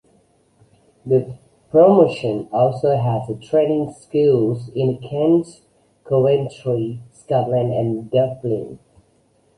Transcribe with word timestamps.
The 1.05 1.37
promotion 1.69 2.49
also 2.51 2.97
has 2.97 3.31
training 3.47 3.93
schools 3.93 4.69
in 4.73 4.97
Kent, 4.97 5.61
Coventry, 6.05 7.03
Scotland 7.11 7.71
and 7.71 8.09
Dublin. 8.09 8.79